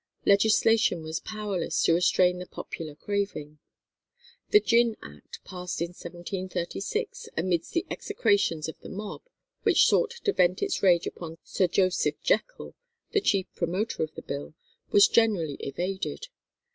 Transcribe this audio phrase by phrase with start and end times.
[0.25, 3.59] Legislation was powerless to restrain the popular craving.
[4.49, 9.21] The Gin Act, passed in 1736 amidst the execrations of the mob,
[9.61, 12.73] which sought to vent its rage upon Sir Joseph Jekyll,
[13.11, 14.55] the chief promoter of the bill,
[14.89, 16.29] was generally evaded.